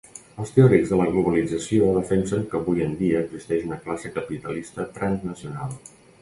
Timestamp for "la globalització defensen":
1.01-2.47